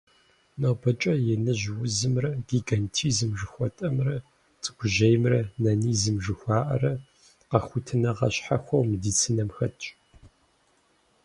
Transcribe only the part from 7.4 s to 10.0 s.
къэхутэныгъэ щхьэхуэу медицинэм хэтщ.